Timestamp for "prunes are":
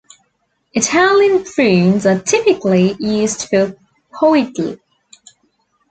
1.43-2.17